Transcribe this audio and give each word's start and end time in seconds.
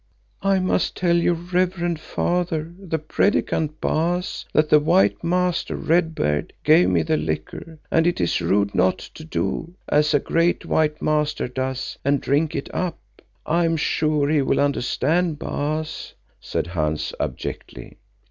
"I 0.41 0.57
must 0.57 0.97
tell 0.97 1.15
your 1.15 1.35
reverend 1.35 1.99
father, 1.99 2.73
the 2.79 2.97
Predikant, 2.97 3.79
Baas, 3.79 4.45
that 4.51 4.69
the 4.69 4.79
white 4.79 5.23
master, 5.23 5.75
Red 5.75 6.15
Beard, 6.15 6.53
gave 6.63 6.89
me 6.89 7.03
the 7.03 7.17
liquor 7.17 7.77
and 7.91 8.07
it 8.07 8.19
is 8.19 8.41
rude 8.41 8.73
not 8.73 8.97
to 8.97 9.23
do 9.23 9.75
as 9.87 10.15
a 10.15 10.19
great 10.19 10.65
white 10.65 11.03
master 11.03 11.47
does, 11.47 11.99
and 12.03 12.19
drink 12.19 12.55
it 12.55 12.71
up. 12.73 12.97
I 13.45 13.63
am 13.63 13.77
sure 13.77 14.27
he 14.27 14.41
will 14.41 14.59
understand, 14.59 15.37
Baas," 15.37 16.15
said 16.39 16.65
Hans 16.65 17.13
abjectly. 17.19 17.97